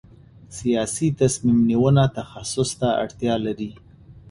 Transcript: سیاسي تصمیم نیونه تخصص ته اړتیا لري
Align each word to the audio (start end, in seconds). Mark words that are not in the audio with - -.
سیاسي 0.57 1.07
تصمیم 1.19 1.59
نیونه 1.69 2.03
تخصص 2.17 2.69
ته 2.79 2.87
اړتیا 3.03 3.35
لري 3.45 3.71